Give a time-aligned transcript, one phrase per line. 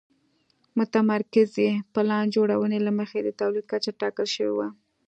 [0.77, 4.67] متمرکزې پلان جوړونې له مخې د تولید کچه ټاکل شوې وه.